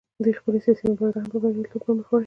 [0.23, 2.19] دوی خپله سیاسي مبارزه هم په بریالیتوب پر مخ وړي